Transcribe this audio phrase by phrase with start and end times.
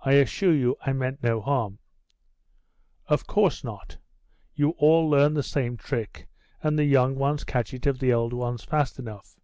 [0.00, 1.78] 'I assure you I meant no harm.'
[3.06, 3.96] 'Of course not;
[4.56, 6.26] you all learn the same trick,
[6.60, 9.36] and the young ones catch it of the old ones fast enough.